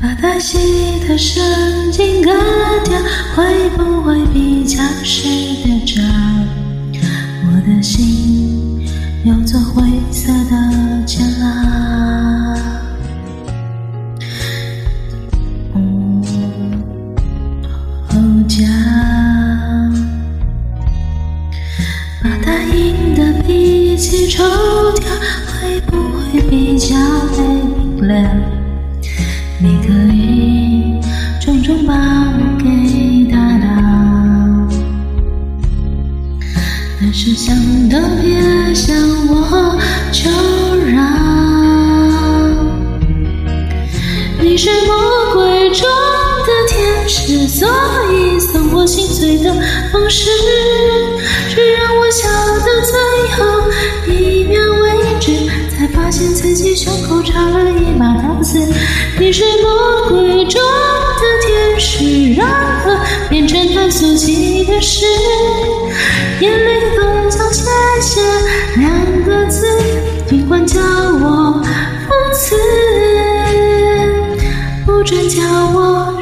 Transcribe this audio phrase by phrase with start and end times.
[0.00, 0.58] 黛西
[1.06, 1.42] 的神
[1.92, 2.30] 经割
[2.84, 2.98] 掉，
[3.34, 5.28] 会不会比较舍
[5.64, 6.02] 得着？
[7.46, 8.84] 我的心
[9.24, 11.46] 有座灰色的监牢。
[15.74, 16.22] 嗯，
[18.08, 18.64] 后脚
[22.22, 24.44] 把大印的脾气抽
[25.00, 25.06] 掉，
[25.60, 26.96] 会不会比较
[27.36, 28.57] 被明了？
[29.60, 31.00] 你可以
[31.40, 33.66] 重重把我给打倒，
[37.00, 37.56] 但是想
[37.88, 39.76] 都别想我
[40.12, 40.30] 求
[40.86, 41.02] 饶。
[44.40, 45.88] 你是魔鬼中
[46.46, 47.68] 的天使，所
[48.12, 49.52] 以送我心碎的
[49.92, 50.30] 方式，
[57.08, 58.58] 己胸口插了一把刀子。
[59.18, 62.46] 你是魔鬼中的天使，让
[62.84, 62.98] 恨
[63.30, 65.06] 变成太俗气的事，
[66.40, 67.64] 眼泪都将谢
[68.02, 68.20] 谢
[68.76, 68.90] 两
[69.24, 69.66] 个字，
[70.28, 71.62] 尽管叫我
[72.06, 72.54] 疯子，
[74.84, 75.42] 不准叫
[75.74, 76.17] 我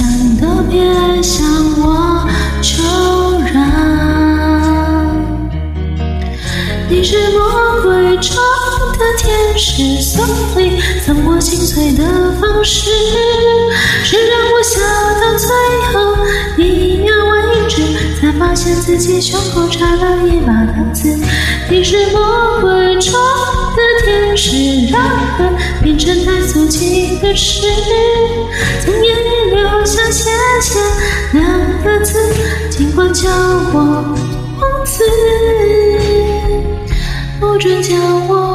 [0.00, 0.80] 想都别
[1.22, 1.46] 想
[1.78, 2.26] 我
[2.62, 2.82] 求
[3.52, 3.60] 饶。
[6.88, 8.34] 你是魔鬼中
[8.98, 9.28] 的天
[9.58, 10.24] 使，所
[10.62, 12.88] 以送我心碎的方式。
[14.02, 14.80] 是让我笑
[15.20, 15.46] 到最
[15.92, 16.16] 后
[16.56, 17.82] 一秒为止，
[18.18, 21.14] 才发现自己胸口插了一把刀子。
[21.68, 23.12] 你是魔鬼中
[23.76, 24.98] 的天使，然
[25.38, 27.60] 而变成太俗气的事，
[28.82, 29.29] 从眼
[29.90, 30.30] 想写
[30.62, 30.78] 下
[31.32, 31.42] 两
[31.82, 32.16] 个字，
[32.70, 34.04] 尽管叫我
[34.60, 35.02] 王子，
[37.40, 37.96] 不准叫
[38.28, 38.49] 我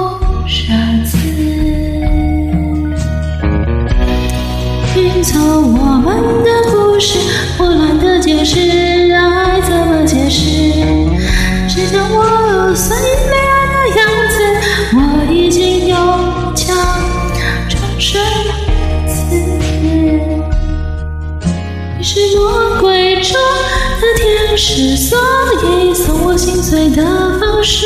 [24.66, 25.20] 天使，所
[25.64, 27.04] 以送我心碎的
[27.40, 27.86] 方式，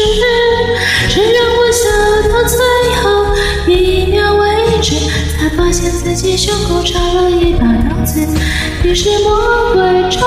[1.09, 1.89] 是让我笑
[2.29, 2.57] 到最
[3.03, 3.03] 后
[3.67, 4.95] 一秒为止。
[5.37, 8.25] 才发现自己胸口插了一把刀子。
[8.81, 10.21] 你是魔鬼中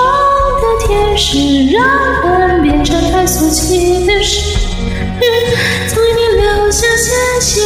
[0.61, 1.83] 的天使，让
[2.21, 4.59] 恨变成太俗气的事，
[5.89, 7.63] 从你留下谢谢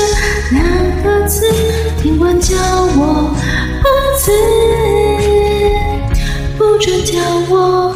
[0.53, 0.63] 两
[1.03, 1.45] 个字，
[2.05, 3.35] 尽管叫我
[3.83, 3.85] 疯
[4.17, 4.31] 子，
[6.57, 7.19] 不准叫
[7.49, 7.96] 我